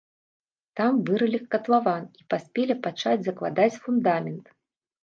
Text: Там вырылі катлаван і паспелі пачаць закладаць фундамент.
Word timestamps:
Там 0.79 0.93
вырылі 1.09 1.39
катлаван 1.53 2.03
і 2.23 2.27
паспелі 2.35 2.81
пачаць 2.89 3.17
закладаць 3.31 3.73
фундамент. 3.87 4.45